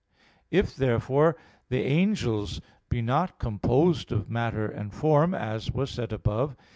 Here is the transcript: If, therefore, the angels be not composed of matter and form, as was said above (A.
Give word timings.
If, 0.49 0.75
therefore, 0.75 1.35
the 1.69 1.83
angels 1.83 2.59
be 2.89 3.03
not 3.03 3.37
composed 3.37 4.11
of 4.11 4.31
matter 4.31 4.65
and 4.67 4.91
form, 4.91 5.35
as 5.35 5.71
was 5.71 5.91
said 5.91 6.11
above 6.11 6.53
(A. 6.53 6.57